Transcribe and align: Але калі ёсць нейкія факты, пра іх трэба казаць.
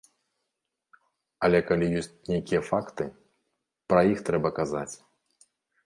Але 1.49 1.59
калі 1.69 1.91
ёсць 2.01 2.11
нейкія 2.31 2.61
факты, 2.73 3.03
пра 3.93 4.01
іх 4.17 4.29
трэба 4.31 4.49
казаць. 4.61 4.93